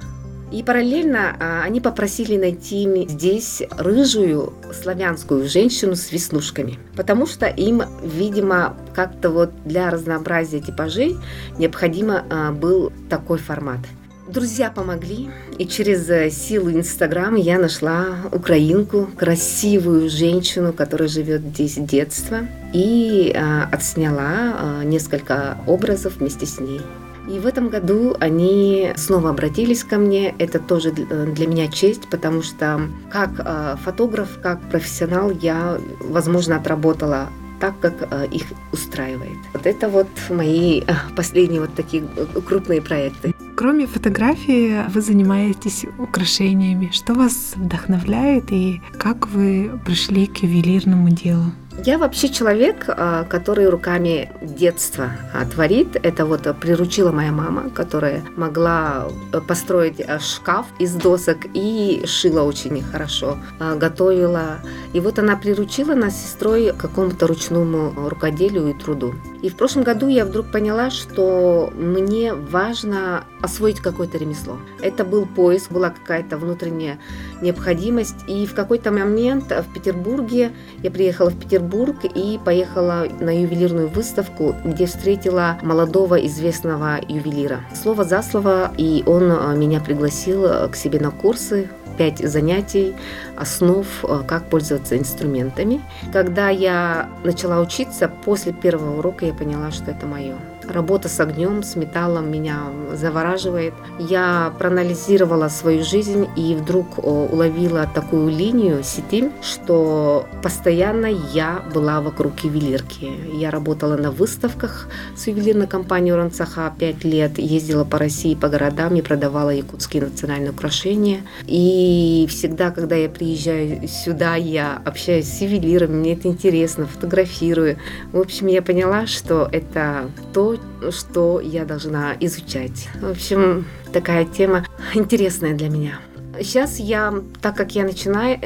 И 0.51 0.63
параллельно 0.63 1.35
а, 1.39 1.63
они 1.63 1.81
попросили 1.81 2.37
найти 2.37 2.87
здесь 3.09 3.61
рыжую 3.77 4.53
славянскую 4.73 5.47
женщину 5.47 5.95
с 5.95 6.11
веснушками, 6.11 6.79
потому 6.95 7.25
что 7.25 7.47
им, 7.47 7.83
видимо, 8.01 8.77
как-то 8.95 9.29
вот 9.29 9.51
для 9.65 9.89
разнообразия 9.89 10.59
типажей 10.59 11.17
необходимо 11.57 12.51
был 12.53 12.93
такой 13.09 13.39
формат– 13.39 13.79
Друзья 14.27 14.69
помогли, 14.69 15.29
и 15.57 15.65
через 15.65 16.09
э, 16.09 16.29
силу 16.29 16.69
Инстаграма 16.69 17.37
я 17.39 17.57
нашла 17.57 18.17
украинку, 18.33 19.07
красивую 19.15 20.09
женщину, 20.09 20.73
которая 20.73 21.07
живет 21.07 21.43
здесь 21.43 21.75
с 21.75 21.77
детства, 21.77 22.39
и 22.73 23.31
э, 23.33 23.63
отсняла 23.71 24.81
э, 24.81 24.83
несколько 24.83 25.57
образов 25.65 26.17
вместе 26.17 26.45
с 26.45 26.59
ней. 26.59 26.81
И 27.27 27.39
в 27.39 27.45
этом 27.45 27.69
году 27.69 28.15
они 28.19 28.93
снова 28.95 29.31
обратились 29.31 29.83
ко 29.83 29.97
мне. 29.97 30.33
Это 30.39 30.59
тоже 30.59 30.91
для 30.91 31.47
меня 31.47 31.67
честь, 31.67 32.07
потому 32.09 32.41
что 32.41 32.81
как 33.09 33.79
фотограф, 33.83 34.39
как 34.41 34.61
профессионал 34.69 35.31
я, 35.31 35.77
возможно, 35.99 36.55
отработала 36.55 37.27
так, 37.59 37.79
как 37.79 38.29
их 38.31 38.43
устраивает. 38.71 39.37
Вот 39.53 39.65
это 39.65 39.89
вот 39.89 40.07
мои 40.29 40.83
последние 41.15 41.61
вот 41.61 41.73
такие 41.73 42.03
крупные 42.45 42.81
проекты. 42.81 43.33
Кроме 43.55 43.87
фотографии, 43.87 44.87
вы 44.89 45.01
занимаетесь 45.01 45.85
украшениями. 45.97 46.91
Что 46.93 47.15
вас 47.15 47.53
вдохновляет 47.55 48.51
и 48.51 48.81
как 48.99 49.27
вы 49.27 49.71
пришли 49.83 50.27
к 50.27 50.37
ювелирному 50.43 51.09
делу? 51.09 51.51
Я 51.85 51.99
вообще 51.99 52.29
человек, 52.29 52.85
а, 52.87 53.23
который 53.25 53.69
руками 53.69 54.31
детства 54.41 55.11
а, 55.31 55.45
творит. 55.45 55.95
Это 56.01 56.25
вот 56.25 56.47
приручила 56.59 57.11
моя 57.11 57.31
мама, 57.31 57.69
которая 57.69 58.23
могла 58.35 59.07
э, 59.31 59.39
построить 59.41 59.99
э, 59.99 60.17
шкаф 60.19 60.65
из 60.79 60.95
досок 60.95 61.37
и 61.53 62.03
шила 62.07 62.41
очень 62.41 62.81
хорошо, 62.81 63.37
а, 63.59 63.75
готовила. 63.75 64.57
И 64.93 64.99
вот 64.99 65.19
она 65.19 65.35
приручила 65.35 65.93
нас 65.93 66.15
с 66.15 66.25
сестрой 66.25 66.73
к 66.73 66.77
какому-то 66.77 67.27
ручному 67.27 68.09
рукоделию 68.09 68.69
и 68.69 68.73
труду. 68.73 69.13
И 69.43 69.49
в 69.49 69.55
прошлом 69.55 69.83
году 69.83 70.07
я 70.07 70.25
вдруг 70.25 70.51
поняла, 70.51 70.89
что 70.89 71.71
мне 71.75 72.33
важно 72.33 73.23
освоить 73.41 73.79
какое-то 73.79 74.17
ремесло. 74.17 74.57
Это 74.81 75.05
был 75.05 75.27
поиск, 75.27 75.71
была 75.71 75.91
какая-то 75.91 76.37
внутренняя 76.37 76.97
необходимость. 77.39 78.15
И 78.27 78.47
в 78.47 78.55
какой-то 78.55 78.91
момент 78.91 79.51
в 79.51 79.73
Петербурге, 79.73 80.53
я 80.81 80.89
приехала 80.89 81.29
в 81.29 81.39
Петербург, 81.39 81.66
Петербург 81.67 81.97
и 82.03 82.39
поехала 82.43 83.07
на 83.19 83.41
ювелирную 83.41 83.87
выставку, 83.89 84.55
где 84.63 84.85
встретила 84.85 85.57
молодого 85.61 86.15
известного 86.25 86.99
ювелира. 87.07 87.61
Слово 87.73 88.03
за 88.03 88.21
слово, 88.21 88.71
и 88.77 89.03
он 89.05 89.31
а, 89.31 89.53
меня 89.53 89.81
пригласил 89.81 90.45
а, 90.45 90.67
к 90.69 90.75
себе 90.75 90.99
на 90.99 91.11
курсы 91.11 91.69
пять 91.97 92.19
занятий, 92.19 92.95
основ, 93.35 93.85
а, 94.03 94.23
как 94.23 94.49
пользоваться 94.49 94.97
инструментами. 94.97 95.81
Когда 96.13 96.49
я 96.49 97.09
начала 97.23 97.59
учиться, 97.59 98.09
после 98.23 98.53
первого 98.53 98.99
урока 98.99 99.25
я 99.25 99.33
поняла, 99.33 99.71
что 99.71 99.91
это 99.91 100.05
мое. 100.05 100.35
Работа 100.69 101.07
с 101.07 101.19
огнем, 101.19 101.63
с 101.63 101.75
металлом 101.75 102.29
меня 102.29 102.63
завораживает. 102.93 103.73
Я 103.99 104.53
проанализировала 104.59 105.47
свою 105.47 105.83
жизнь 105.83 106.27
и 106.35 106.55
вдруг 106.55 106.97
уловила 106.97 107.89
такую 107.93 108.29
линию 108.29 108.83
сети, 108.83 109.31
что 109.41 110.25
постоянно 110.43 111.05
я 111.05 111.63
была 111.73 112.01
вокруг 112.01 112.39
ювелирки. 112.39 113.09
Я 113.33 113.49
работала 113.49 113.95
на 113.95 114.11
выставках 114.11 114.89
с 115.15 115.27
ювелирной 115.27 115.67
компанией 115.67 116.13
Уранцаха 116.13 116.73
5 116.77 117.03
лет, 117.05 117.37
ездила 117.37 117.85
по 117.85 117.97
России, 117.97 118.35
по 118.35 118.49
городам 118.49 118.95
и 118.95 119.01
продавала 119.01 119.51
якутские 119.51 120.03
национальные 120.03 120.51
украшения. 120.51 121.21
И 121.45 122.27
всегда, 122.29 122.71
когда 122.71 122.95
я 122.95 123.07
приезжаю 123.07 123.87
сюда, 123.87 124.35
я 124.35 124.81
общаюсь 124.83 125.27
с 125.27 125.41
ювелирами, 125.41 125.95
мне 125.95 126.13
это 126.13 126.27
интересно, 126.27 126.87
фотографирую. 126.87 127.77
В 128.11 128.19
общем, 128.19 128.47
я 128.47 128.61
поняла, 128.61 129.07
что 129.07 129.47
это 129.51 130.09
то, 130.33 130.56
что 130.91 131.39
я 131.39 131.65
должна 131.65 132.15
изучать. 132.19 132.89
В 133.01 133.09
общем, 133.09 133.65
такая 133.91 134.25
тема 134.25 134.65
интересная 134.93 135.53
для 135.53 135.69
меня. 135.69 135.99
Сейчас 136.39 136.77
я, 136.77 137.15
так 137.41 137.57
как 137.57 137.73
я 137.73 137.83
начинаю, 137.83 138.37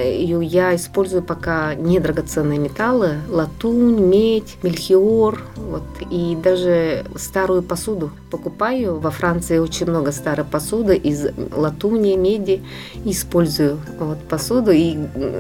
я 0.42 0.74
использую 0.78 1.24
пока 1.24 1.76
недрагоценные 1.76 2.58
металлы, 2.58 3.16
латунь, 3.28 4.00
медь, 4.00 4.56
мельхиор, 4.64 5.42
вот, 5.58 5.84
и 6.10 6.38
даже 6.42 7.04
старую 7.18 7.64
посуду 7.64 8.12
покупаю. 8.30 8.98
Во 8.98 9.12
Франции 9.12 9.58
очень 9.58 9.88
много 9.88 10.14
старой 10.14 10.46
посуды 10.46 10.96
из 10.96 11.28
латуни, 11.54 12.16
меди. 12.16 12.64
Использую 13.04 13.78
вот, 14.00 14.20
посуду 14.20 14.72
и 14.72 14.98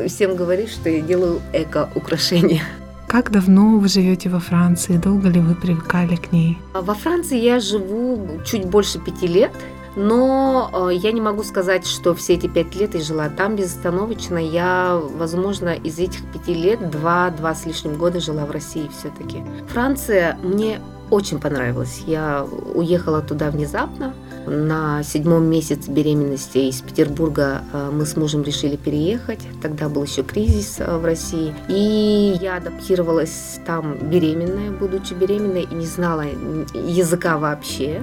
всем 0.09 0.35
говорю, 0.35 0.67
что 0.67 0.89
я 0.89 0.99
делаю 0.99 1.39
эко-украшения. 1.53 2.63
Как 3.12 3.30
давно 3.30 3.77
вы 3.77 3.89
живете 3.89 4.30
во 4.30 4.39
Франции? 4.39 4.96
Долго 4.96 5.27
ли 5.27 5.41
вы 5.41 5.53
привыкали 5.53 6.15
к 6.15 6.32
ней? 6.32 6.58
Во 6.74 6.94
Франции 6.94 7.38
я 7.38 7.60
живу 7.60 8.39
чуть 8.46 8.63
больше 8.63 9.00
пяти 9.00 9.27
лет. 9.27 9.51
Но 9.98 10.72
э, 10.74 10.96
я 10.96 11.12
не 11.12 11.20
могу 11.20 11.44
сказать, 11.44 11.86
что 11.86 12.15
все 12.15 12.36
эти 12.36 12.48
пять 12.48 12.74
лет 12.74 12.96
я 12.96 13.01
жила 13.01 13.27
там 13.27 13.58
безостановочно. 13.58 14.38
Я, 14.38 14.98
возможно, 15.18 15.74
из 15.74 16.00
этих 16.00 16.25
пяти 16.32 16.53
лет 16.53 16.89
два-два 16.89 17.53
с 17.53 17.65
лишним 17.65 17.96
года 17.96 18.22
жила 18.22 18.46
в 18.46 18.51
России 18.51 18.89
все-таки. 18.98 19.44
Франция 19.68 20.38
мне 20.41 20.80
очень 21.10 21.41
понравилась. 21.41 22.03
Я 22.08 22.46
уехала 22.74 23.22
туда 23.22 23.51
внезапно. 23.51 24.13
На 24.45 25.03
седьмом 25.03 25.45
месяце 25.45 25.91
беременности 25.91 26.57
из 26.57 26.81
Петербурга 26.81 27.62
э, 27.71 27.89
мы 27.91 28.05
с 28.05 28.15
мужем 28.15 28.43
решили 28.43 28.75
переехать. 28.75 29.39
Тогда 29.62 29.88
был 29.88 30.03
еще 30.03 30.24
кризис 30.24 30.77
э, 30.79 30.98
в 30.98 31.05
России. 31.05 31.53
И 31.69 32.38
я 32.41 32.57
адаптировалась 32.57 33.60
там 33.65 33.98
беременная, 34.10 34.71
будучи 34.71 35.13
беременной, 35.13 35.63
и 35.63 35.74
не 35.75 35.86
знала 35.86 36.25
языка 36.74 37.38
вообще. 37.38 38.01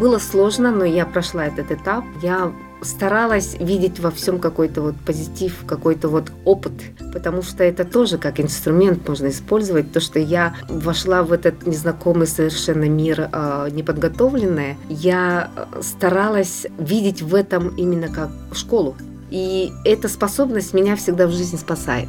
Было 0.00 0.18
сложно, 0.18 0.70
но 0.70 0.84
я 0.84 1.06
прошла 1.06 1.46
этот 1.46 1.70
этап. 1.70 2.04
Я 2.20 2.52
старалась 2.86 3.56
видеть 3.58 3.98
во 3.98 4.10
всем 4.10 4.38
какой-то 4.38 4.80
вот 4.80 4.94
позитив, 5.04 5.64
какой-то 5.66 6.08
вот 6.08 6.32
опыт, 6.44 6.72
потому 7.12 7.42
что 7.42 7.64
это 7.64 7.84
тоже 7.84 8.18
как 8.18 8.40
инструмент 8.40 9.06
можно 9.08 9.28
использовать. 9.28 9.92
То, 9.92 10.00
что 10.00 10.18
я 10.18 10.54
вошла 10.68 11.22
в 11.22 11.32
этот 11.32 11.66
незнакомый 11.66 12.26
совершенно 12.26 12.88
мир 12.88 13.28
э, 13.32 13.68
неподготовленная, 13.72 14.76
я 14.88 15.50
старалась 15.80 16.66
видеть 16.78 17.22
в 17.22 17.34
этом 17.34 17.68
именно 17.76 18.08
как 18.08 18.30
школу. 18.52 18.96
И 19.30 19.72
эта 19.84 20.08
способность 20.08 20.72
меня 20.72 20.96
всегда 20.96 21.26
в 21.26 21.32
жизни 21.32 21.56
спасает. 21.56 22.08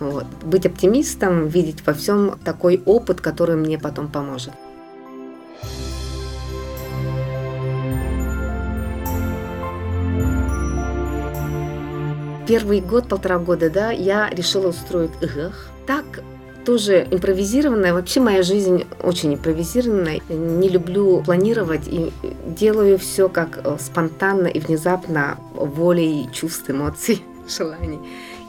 Вот. 0.00 0.26
Быть 0.44 0.66
оптимистом, 0.66 1.48
видеть 1.48 1.84
во 1.86 1.92
всем 1.92 2.38
такой 2.44 2.82
опыт, 2.84 3.20
который 3.20 3.56
мне 3.56 3.78
потом 3.78 4.08
поможет. 4.08 4.52
Первый 12.48 12.80
год, 12.80 13.08
полтора 13.08 13.38
года, 13.38 13.68
да, 13.68 13.90
я 13.90 14.30
решила 14.30 14.68
устроить 14.68 15.10
ИГЭХ. 15.20 15.68
Так 15.86 16.04
тоже 16.64 17.06
импровизированная. 17.10 17.92
Вообще 17.92 18.20
моя 18.20 18.42
жизнь 18.42 18.86
очень 19.02 19.34
импровизированная. 19.34 20.20
Не 20.28 20.68
люблю 20.68 21.22
планировать 21.22 21.86
и 21.86 22.10
делаю 22.46 22.98
все 22.98 23.28
как 23.28 23.60
э, 23.62 23.76
спонтанно 23.78 24.46
и 24.48 24.58
внезапно 24.58 25.38
волей 25.54 26.28
чувств, 26.32 26.68
эмоций, 26.70 27.22
желаний 27.48 28.00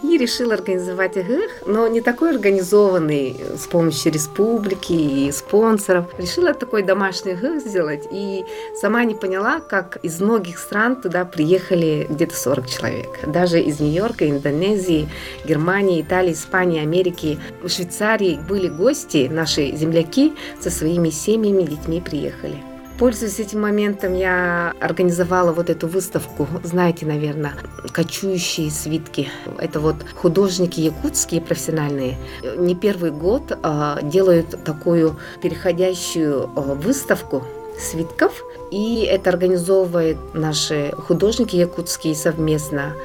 и 0.03 0.17
решил 0.17 0.51
организовать 0.51 1.17
ИГЭХ, 1.17 1.63
но 1.65 1.87
не 1.87 2.01
такой 2.01 2.31
организованный 2.31 3.35
с 3.57 3.67
помощью 3.67 4.11
республики 4.11 4.93
и 4.93 5.31
спонсоров. 5.31 6.05
Решила 6.17 6.53
такой 6.53 6.83
домашний 6.83 7.33
ИГЭХ 7.33 7.61
сделать 7.61 8.07
и 8.11 8.43
сама 8.79 9.03
не 9.03 9.15
поняла, 9.15 9.59
как 9.59 9.97
из 10.03 10.19
многих 10.19 10.59
стран 10.59 10.95
туда 11.01 11.25
приехали 11.25 12.07
где-то 12.09 12.35
40 12.35 12.67
человек. 12.67 13.09
Даже 13.27 13.59
из 13.59 13.79
Нью-Йорка, 13.79 14.29
Индонезии, 14.29 15.09
Германии, 15.45 16.01
Италии, 16.01 16.33
Испании, 16.33 16.81
Америки, 16.81 17.39
Швейцарии 17.65 18.39
были 18.47 18.67
гости, 18.67 19.29
наши 19.31 19.75
земляки 19.75 20.33
со 20.59 20.69
своими 20.69 21.09
семьями, 21.09 21.63
детьми 21.63 22.01
приехали. 22.01 22.57
Пользуясь 22.99 23.39
этим 23.39 23.61
моментом, 23.61 24.13
я 24.13 24.73
организовала 24.81 25.53
вот 25.53 25.69
эту 25.69 25.87
выставку, 25.87 26.47
знаете, 26.63 27.05
наверное, 27.05 27.53
«Кочующие 27.93 28.69
свитки». 28.69 29.29
Это 29.57 29.79
вот 29.79 29.95
художники 30.15 30.81
якутские 30.81 31.39
профессиональные. 31.39 32.17
Не 32.57 32.75
первый 32.75 33.11
год 33.11 33.57
а, 33.63 33.99
делают 34.01 34.65
такую 34.65 35.15
переходящую 35.41 36.43
а, 36.43 36.61
выставку 36.73 37.45
свитков, 37.79 38.43
и 38.69 39.07
это 39.09 39.29
организовывают 39.29 40.17
наши 40.33 40.91
художники 40.91 41.55
якутские 41.55 42.15
совместно 42.15 42.95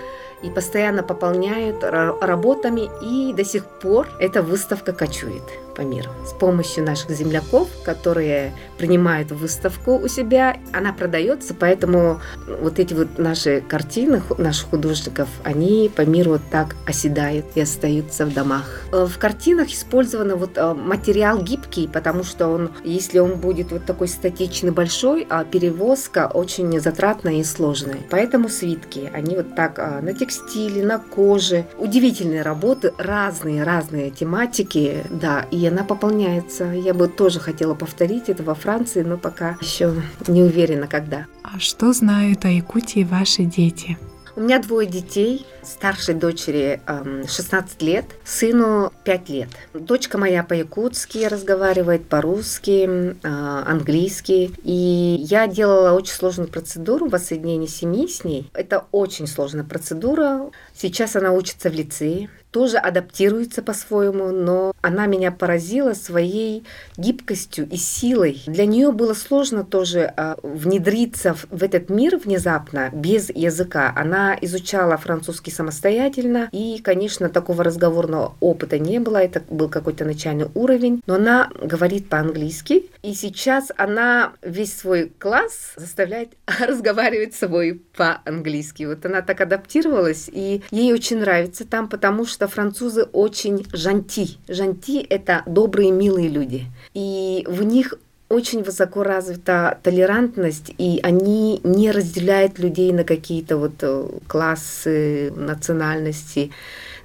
и 0.43 0.51
постоянно 0.51 1.05
пополняют 1.05 1.85
работами, 1.85 2.91
и 3.01 3.33
до 3.33 3.45
сих 3.45 3.65
пор 3.65 4.09
эта 4.19 4.43
выставка 4.43 4.93
кочует 4.93 5.45
по 5.75 5.83
миру. 5.83 6.11
С 6.27 6.33
помощью 6.33 6.85
наших 6.85 7.11
земляков, 7.11 7.69
которые 7.85 8.53
принимают 8.79 9.31
выставку 9.31 9.99
у 9.99 10.09
себя, 10.09 10.57
она 10.73 10.93
продается, 10.93 11.55
поэтому 11.55 12.21
вот 12.61 12.79
эти 12.79 12.95
вот 12.95 13.19
наши 13.19 13.61
картины 13.61 14.23
наших 14.39 14.71
художников, 14.71 15.29
они 15.43 15.91
по 15.95 16.03
миру 16.03 16.33
вот 16.33 16.43
так 16.51 16.77
оседают 16.87 17.47
и 17.55 17.61
остаются 17.61 18.27
в 18.27 18.33
домах. 18.33 18.83
Э, 18.93 19.07
в 19.07 19.19
картинах 19.19 19.69
использован 19.69 20.37
вот 20.37 20.57
э, 20.57 20.75
материал 20.75 21.41
гибкий, 21.41 21.89
потому 21.89 22.25
что 22.25 22.49
он, 22.49 22.71
если 22.85 23.19
он 23.19 23.37
будет 23.37 23.73
вот 23.73 23.85
такой 23.85 24.09
статичный 24.09 24.71
большой, 24.71 25.27
а 25.29 25.45
перевозка 25.45 26.31
очень 26.33 26.81
затратная 26.81 27.35
и 27.35 27.45
сложная. 27.45 27.99
Поэтому 28.11 28.49
свитки, 28.49 29.11
они 29.13 29.37
вот 29.37 29.55
так 29.55 29.79
э, 29.79 30.01
на 30.01 30.13
текстиле, 30.13 30.85
на 30.85 30.99
коже. 30.99 31.67
Удивительные 31.79 32.43
работы, 32.43 32.93
разные-разные 32.99 34.11
тематики, 34.11 35.05
да, 35.11 35.47
и 35.51 35.64
она 35.67 35.85
пополняется. 35.85 36.65
Я 36.65 36.95
бы 36.95 37.09
тоже 37.09 37.41
хотела 37.41 37.75
повторить 37.75 38.29
это 38.29 38.43
во 38.43 38.55
Франции, 38.55 39.03
но 39.03 39.19
пока 39.19 39.57
еще 39.61 39.95
не 40.27 40.43
уверена, 40.43 40.87
когда. 40.87 41.27
А 41.43 41.59
что 41.59 41.93
знают 41.93 42.45
о 42.45 42.49
Якутии 42.49 43.05
ваши 43.05 43.45
дети? 43.45 43.99
У 44.37 44.41
меня 44.41 44.59
двое 44.59 44.89
детей. 44.89 45.47
Старшей 45.63 46.15
дочери 46.15 46.81
16 47.27 47.81
лет, 47.83 48.05
сыну 48.25 48.93
5 49.05 49.29
лет. 49.29 49.49
Дочка 49.73 50.19
моя 50.19 50.43
по-якутски 50.43 51.27
разговаривает, 51.27 52.09
по-русски, 52.09 53.17
а, 53.23 53.65
английски. 53.67 54.51
И 54.65 55.17
я 55.21 55.47
делала 55.47 55.93
очень 55.93 56.15
сложную 56.15 56.49
процедуру 56.49 57.09
воссоединения 57.09 57.69
семьи 57.69 58.09
с 58.09 58.25
ней. 58.25 58.51
Это 58.55 58.87
очень 58.91 59.29
сложная 59.29 59.65
процедура. 59.65 60.51
Сейчас 60.75 61.15
она 61.15 61.33
учится 61.33 61.71
в 61.71 61.73
лицее 61.73 62.29
тоже 62.55 62.77
адаптируется 62.79 63.63
по-своему, 63.63 64.31
но 64.31 64.73
она 64.81 65.07
меня 65.07 65.33
поразила 65.33 65.93
своей 65.93 66.65
гибкостью 66.97 67.69
и 67.69 67.77
силой. 67.77 68.45
Для 68.47 68.65
нее 68.65 68.93
было 68.93 69.13
сложно 69.13 69.65
тоже 69.65 70.13
а, 70.17 70.37
внедриться 70.45 71.35
в 71.35 71.65
этот 71.65 71.91
мир 71.91 72.17
внезапно, 72.17 72.91
без 72.93 73.29
языка. 73.29 73.93
Она 73.97 74.39
изучала 74.41 74.97
французский 74.97 75.51
самостоятельно, 75.51 76.49
и, 76.53 76.79
конечно, 76.81 77.29
такого 77.29 77.65
разговорного 77.65 78.37
опыта 78.39 78.79
не 78.79 79.01
было, 79.01 79.17
это 79.17 79.43
был 79.51 79.69
какой-то 79.69 80.05
начальный 80.05 80.47
уровень, 80.55 81.03
но 81.09 81.17
она 81.17 81.51
говорит 81.61 82.09
по-английски, 82.09 82.85
и 83.05 83.13
сейчас 83.13 83.71
она 83.77 84.33
весь 84.41 84.75
свой 84.75 85.13
класс 85.19 85.75
заставляет 85.77 86.31
разговаривать 86.59 87.35
с 87.35 87.39
собой 87.39 87.83
по-английски. 87.97 88.85
Вот 88.85 89.05
она 89.05 89.21
так 89.21 89.43
адаптировалась, 89.43 90.31
и 90.33 90.63
ей 90.71 90.93
очень 90.95 91.19
нравится 91.19 91.67
там, 91.67 91.91
потому 91.91 92.25
что 92.25 92.49
французы 92.49 93.03
очень 93.03 93.67
жанти. 93.75 94.39
Жанти– 94.49 95.01
это 95.11 95.43
добрые, 95.45 95.91
милые 95.91 96.29
люди. 96.29 96.65
И 96.95 97.45
в 97.47 97.63
них 97.63 97.93
очень 98.31 98.63
высоко 98.63 99.03
развита 99.03 99.79
толерантность, 99.83 100.73
и 100.79 101.01
они 101.03 101.61
не 101.63 101.91
разделяют 101.91 102.59
людей 102.59 102.91
на 102.93 103.05
какие-то 103.05 103.59
вот 103.59 103.75
э, 103.83 104.09
классы, 104.27 105.31
национальности. 105.37 106.53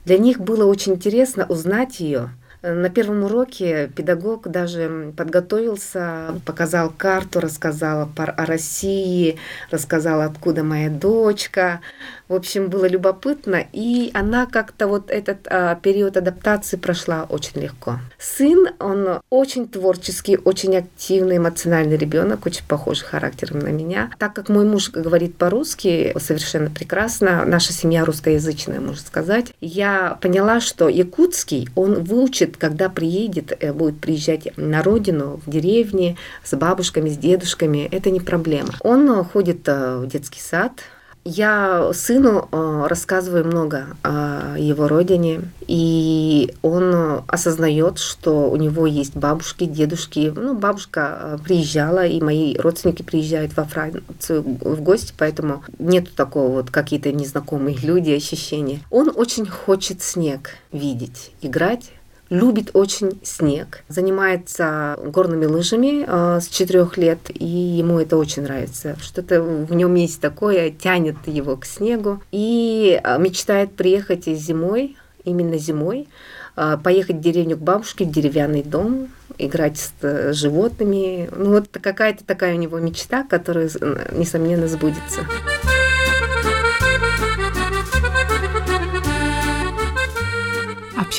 Для 0.06 0.18
них 0.18 0.40
было 0.40 0.64
очень 0.66 0.94
интересно 0.94 1.46
узнать 1.46 2.00
ее, 2.00 2.30
На 2.62 2.90
первом 2.90 3.24
уроке 3.24 3.90
педагог 3.96 4.50
даже 4.50 5.14
подготовился, 5.16 6.42
показал 6.46 6.90
карту, 6.90 7.40
рассказал 7.40 8.10
о 8.18 8.46
России, 8.46 9.38
рассказал, 9.72 10.22
откуда 10.22 10.64
моя 10.64 10.90
дочка. 10.90 11.80
В 12.28 12.36
общем, 12.36 12.70
было 12.70 12.86
любопытно, 12.86 13.66
и 13.74 14.12
она 14.14 14.46
как-то 14.46 14.88
вот 14.88 15.10
этот 15.10 15.48
а, 15.50 15.74
период 15.76 16.16
адаптации 16.16 16.78
прошла 16.78 17.24
очень 17.24 17.60
легко. 17.60 18.00
Сын, 18.20 18.68
он 18.78 19.22
очень 19.32 19.68
творческий, 19.68 20.38
очень 20.38 20.78
активный, 20.78 21.38
эмоциональный 21.38 21.98
ребенок, 21.98 22.46
очень 22.46 22.66
похожий 22.68 23.08
характером 23.08 23.60
на 23.60 23.70
меня. 23.70 24.12
Так 24.20 24.36
как 24.36 24.50
мой 24.50 24.66
муж 24.66 24.92
говорит 24.92 25.38
по-русски 25.38 26.14
совершенно 26.20 26.70
прекрасно, 26.70 27.46
наша 27.46 27.74
семья 27.74 28.06
русскоязычная, 28.06 28.80
можно 28.80 29.02
сказать, 29.02 29.54
я 29.60 30.20
поняла, 30.22 30.60
что 30.60 30.88
якутский 30.88 31.68
он 31.74 32.04
выучит, 32.04 32.49
когда 32.58 32.90
приедет, 32.90 33.58
э, 33.60 33.74
будет 33.74 34.00
приезжать 34.00 34.56
на 34.58 34.84
родину, 34.84 35.40
в 35.46 35.50
деревне, 35.50 36.18
с 36.44 36.56
бабушками, 36.56 37.10
с 37.10 37.18
дедушками. 37.18 37.88
Это 37.92 38.12
не 38.12 38.20
проблема. 38.20 38.70
Он 38.82 39.24
ходит 39.24 39.68
э, 39.68 39.98
в 39.98 40.08
детский 40.08 40.40
сад, 40.40 40.74
я 41.26 41.92
сыну 41.94 42.48
э, 42.52 42.86
рассказываю 42.88 43.46
много 43.46 43.98
о 44.04 44.56
его 44.58 44.88
родине, 44.88 45.42
и 45.68 46.56
он 46.62 47.24
осознает, 47.28 48.00
что 48.00 48.50
у 48.50 48.56
него 48.56 48.88
есть 48.88 49.16
бабушки, 49.16 49.66
дедушки. 49.66 50.32
Ну, 50.36 50.56
бабушка 50.56 51.20
э, 51.22 51.38
приезжала, 51.44 52.06
и 52.06 52.22
мои 52.22 52.56
родственники 52.58 53.04
приезжают 53.04 53.56
во 53.58 53.66
Францию 53.66 54.44
в 54.44 54.82
гости, 54.82 55.14
поэтому 55.18 55.64
нет 55.78 56.12
такого 56.16 56.52
вот 56.52 56.72
какие-то 56.72 57.12
незнакомые 57.12 57.78
люди, 57.78 58.12
ощущения. 58.12 58.80
Он 58.90 59.12
очень 59.14 59.46
хочет 59.46 60.02
снег 60.02 60.52
видеть, 60.72 61.32
играть 61.42 61.92
любит 62.30 62.72
очень 62.74 63.20
снег, 63.24 63.84
занимается 63.88 64.98
горными 65.04 65.46
лыжами 65.46 66.06
э, 66.08 66.40
с 66.40 66.48
четырех 66.48 66.98
лет, 66.98 67.20
и 67.30 67.46
ему 67.46 68.00
это 68.00 68.18
очень 68.18 68.44
нравится. 68.44 68.96
Что-то 69.02 69.42
в 69.42 69.74
нем 69.74 69.96
есть 69.96 70.22
такое, 70.22 70.72
тянет 70.72 71.16
его 71.26 71.58
к 71.58 71.66
снегу, 71.66 72.22
и 72.32 73.00
э, 73.04 73.20
мечтает 73.20 73.74
приехать 73.74 74.26
зимой, 74.26 74.96
именно 75.24 75.58
зимой, 75.58 76.08
э, 76.56 76.78
поехать 76.84 77.18
в 77.18 77.22
деревню 77.22 77.58
к 77.58 77.62
бабушке, 77.62 78.06
в 78.06 78.12
деревянный 78.12 78.64
дом, 78.64 79.10
играть 79.38 79.78
с 79.78 79.94
э, 80.02 80.34
животными. 80.34 81.30
Ну 81.36 81.52
вот 81.52 81.68
какая-то 81.72 82.24
такая 82.24 82.56
у 82.56 82.60
него 82.60 82.80
мечта, 82.80 83.24
которая, 83.24 83.70
несомненно, 84.12 84.68
сбудется. 84.68 85.22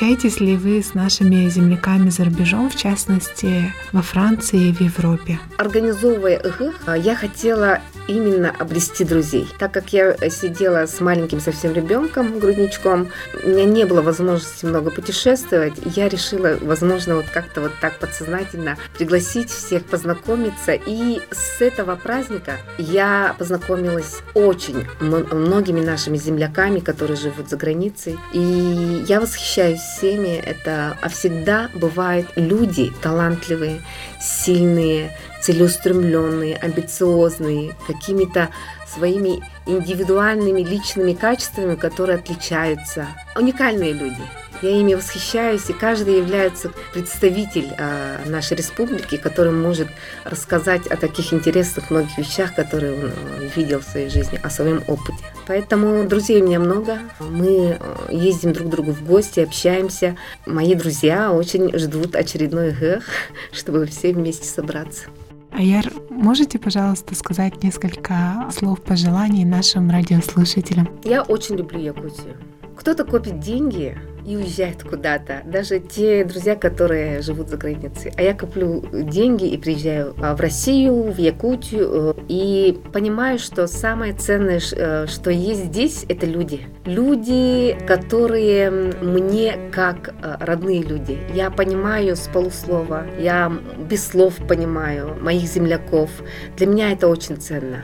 Общаетесь 0.01 0.41
ли 0.41 0.57
вы 0.57 0.83
с 0.83 0.95
нашими 0.95 1.47
земляками 1.51 2.09
за 2.09 2.25
рубежом, 2.25 2.71
в 2.71 2.75
частности, 2.75 3.71
во 3.93 4.01
Франции 4.01 4.69
и 4.69 4.73
в 4.73 4.81
Европе? 4.81 5.39
Организовывая 5.59 6.39
их, 6.39 6.63
я 6.97 7.15
хотела 7.15 7.81
именно 8.09 8.51
обрести 8.59 9.05
друзей. 9.05 9.47
Так 9.59 9.73
как 9.73 9.93
я 9.93 10.17
сидела 10.31 10.87
с 10.87 11.01
маленьким 11.01 11.39
совсем 11.39 11.75
ребенком, 11.75 12.39
грудничком, 12.39 13.09
у 13.45 13.49
меня 13.49 13.65
не 13.67 13.85
было 13.85 14.01
возможности 14.01 14.65
много 14.65 14.91
путешествовать, 14.91 15.75
я 15.95 16.09
решила, 16.09 16.57
возможно, 16.63 17.17
вот 17.17 17.27
как-то 17.27 17.61
вот 17.61 17.73
так 17.83 17.99
подсознательно 17.99 18.79
пригласить 18.97 19.51
всех 19.51 19.85
познакомиться. 19.85 20.73
И 20.73 21.21
с 21.31 21.61
этого 21.61 21.95
праздника 21.97 22.57
я 22.79 23.37
познакомилась 23.39 24.23
очень 24.33 24.87
многими 25.01 25.85
нашими 25.85 26.17
земляками, 26.17 26.81
которые 26.81 27.19
живут 27.19 27.51
за 27.51 27.59
границей. 27.59 28.19
И 28.33 29.05
я 29.07 29.21
восхищаюсь 29.21 29.90
всеми. 29.97 30.37
Это, 30.37 30.97
а 31.01 31.09
всегда 31.09 31.71
бывают 31.75 32.29
люди 32.37 32.93
талантливые, 33.03 33.83
сильные, 34.21 35.17
целеустремленные, 35.43 36.57
амбициозные, 36.57 37.75
какими-то 37.87 38.51
своими 38.87 39.43
индивидуальными 39.67 40.63
личными 40.63 41.13
качествами, 41.13 41.75
которые 41.75 42.19
отличаются. 42.19 43.07
Уникальные 43.37 43.93
люди. 43.93 44.23
Я 44.63 44.71
ими 44.71 44.95
восхищаюсь, 44.95 45.71
и 45.71 45.73
каждый 45.73 46.19
является 46.19 46.71
представитель 46.93 47.69
э, 47.79 48.19
нашей 48.27 48.59
республики, 48.59 49.17
который 49.17 49.53
может 49.53 49.89
рассказать 50.25 50.87
о 50.87 50.97
таких 50.97 51.33
интересных 51.33 51.91
многих 51.91 52.19
вещах, 52.19 52.55
которые 52.55 52.93
он 52.93 53.11
э, 53.11 53.49
видел 53.57 53.81
в 53.81 53.85
своей 53.85 54.11
жизни, 54.11 54.39
о 54.43 54.51
своем 54.51 54.83
опыте. 54.87 55.25
Поэтому 55.47 56.07
друзей 56.07 56.43
у 56.43 56.45
меня 56.47 56.61
много. 56.61 56.99
Мы 57.21 57.79
э, 57.81 58.09
ездим 58.11 58.53
друг 58.53 58.69
к 58.69 58.71
другу 58.71 58.93
в 58.93 59.03
гости, 59.05 59.41
общаемся. 59.41 60.17
Мои 60.45 60.75
друзья 60.75 61.33
очень 61.33 61.77
ждут 61.79 62.15
очередной 62.15 62.73
гэх, 62.73 63.05
чтобы 63.53 63.87
все 63.87 64.13
вместе 64.13 64.47
собраться. 64.47 65.07
Аяр, 65.53 65.87
можете, 66.11 66.59
пожалуйста, 66.59 67.15
сказать 67.15 67.63
несколько 67.63 68.47
слов 68.57 68.83
пожеланий 68.83 69.45
нашим 69.45 69.91
радиослушателям? 69.91 70.89
Я 71.03 71.23
очень 71.23 71.57
люблю 71.57 71.81
Якутию. 71.81 72.37
Кто-то 72.77 73.05
копит 73.05 73.41
деньги, 73.41 73.99
и 74.31 74.37
уезжают 74.37 74.85
куда-то. 74.85 75.43
Даже 75.45 75.81
те 75.81 76.25
друзья, 76.25 76.55
которые 76.55 77.21
живут 77.21 77.49
за 77.49 77.57
границей. 77.57 78.13
А 78.17 78.23
я 78.23 78.33
коплю 78.33 78.85
деньги 78.93 79.47
и 79.47 79.59
приезжаю 79.59 80.15
а, 80.23 80.37
в 80.37 80.41
Россию, 80.41 81.11
в 81.11 81.19
Якутию 81.19 82.15
э, 82.17 82.21
и 82.29 82.79
понимаю, 82.93 83.41
что 83.41 83.67
самое 83.67 84.13
ценное, 84.13 84.61
э, 84.73 85.07
что 85.09 85.31
есть 85.31 85.65
здесь, 85.65 86.05
это 86.09 86.27
люди. 86.27 86.61
Люди, 86.85 87.77
которые 87.89 88.71
мне 88.71 89.59
как 89.73 90.15
э, 90.23 90.37
родные 90.39 90.83
люди. 90.83 91.19
Я 91.35 91.51
понимаю 91.51 92.15
с 92.15 92.29
полуслова, 92.29 93.07
я 93.19 93.53
без 93.91 94.07
слов 94.07 94.37
понимаю 94.47 95.17
моих 95.21 95.43
земляков. 95.43 96.11
Для 96.57 96.69
меня 96.69 96.93
это 96.93 97.09
очень 97.09 97.37
ценно. 97.37 97.83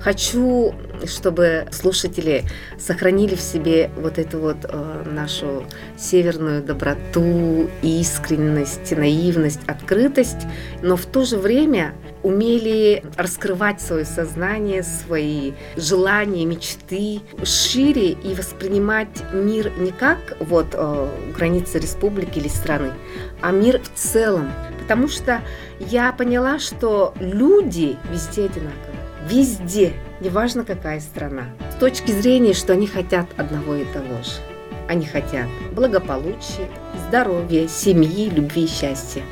Хочу, 0.00 0.74
чтобы 1.06 1.66
слушатели 1.70 2.44
сохранили 2.78 3.34
в 3.34 3.40
себе 3.40 3.90
вот 3.96 4.18
эту 4.18 4.38
вот 4.38 4.58
э, 4.64 5.04
нашу 5.06 5.64
северную 5.96 6.62
доброту, 6.62 7.68
искренность, 7.82 8.96
наивность, 8.96 9.60
открытость, 9.66 10.46
но 10.82 10.96
в 10.96 11.06
то 11.06 11.24
же 11.24 11.38
время 11.38 11.94
умели 12.22 13.04
раскрывать 13.16 13.80
свое 13.80 14.04
сознание, 14.04 14.82
свои 14.82 15.52
желания, 15.76 16.44
мечты 16.46 17.20
шире 17.44 18.12
и 18.12 18.34
воспринимать 18.34 19.08
мир 19.32 19.70
не 19.78 19.92
как 19.92 20.36
вот 20.40 20.68
э, 20.72 21.08
границы 21.36 21.78
республики 21.78 22.38
или 22.38 22.48
страны, 22.48 22.92
а 23.40 23.50
мир 23.50 23.80
в 23.80 23.98
целом. 23.98 24.50
Потому 24.80 25.08
что 25.08 25.40
я 25.78 26.12
поняла, 26.12 26.58
что 26.58 27.14
люди 27.20 27.96
везде 28.10 28.46
одинаковые 28.46 28.94
везде, 29.28 29.94
неважно 30.20 30.64
какая 30.64 31.00
страна, 31.00 31.44
с 31.74 31.76
точки 31.76 32.10
зрения, 32.12 32.52
что 32.52 32.72
они 32.72 32.86
хотят 32.86 33.26
одного 33.36 33.74
и 33.74 33.84
того 33.86 34.22
же. 34.22 34.53
Они 34.88 35.06
хотят 35.06 35.46
благополучия, 35.72 36.68
здоровья, 37.08 37.66
семьи, 37.68 38.28
любви, 38.28 38.66
счастья, 38.66 39.22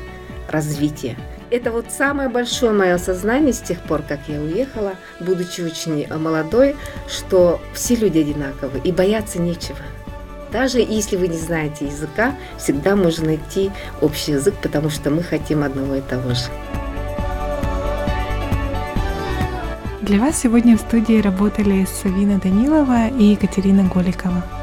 развития. 0.49 1.15
Это 1.51 1.71
вот 1.71 1.91
самое 1.91 2.29
большое 2.29 2.73
мое 2.73 2.95
осознание 2.95 3.53
с 3.53 3.59
тех 3.59 3.79
пор, 3.81 4.01
как 4.01 4.21
я 4.27 4.41
уехала, 4.41 4.93
будучи 5.19 5.61
очень 5.61 6.07
молодой, 6.17 6.75
что 7.07 7.61
все 7.73 7.95
люди 7.95 8.17
одинаковы 8.17 8.79
и 8.83 8.91
бояться 8.91 9.39
нечего. 9.39 9.77
Даже 10.51 10.79
если 10.79 11.15
вы 11.15 11.27
не 11.27 11.37
знаете 11.37 11.85
языка, 11.85 12.35
всегда 12.57 12.95
можно 12.95 13.25
найти 13.25 13.71
общий 14.01 14.31
язык, 14.31 14.55
потому 14.61 14.89
что 14.89 15.11
мы 15.11 15.21
хотим 15.21 15.63
одного 15.63 15.95
и 15.95 16.01
того 16.01 16.29
же. 16.31 16.45
Для 20.01 20.19
вас 20.19 20.41
сегодня 20.41 20.75
в 20.77 20.81
студии 20.81 21.21
работали 21.21 21.85
Савина 21.85 22.39
Данилова 22.39 23.07
и 23.07 23.23
Екатерина 23.25 23.83
Голикова. 23.83 24.62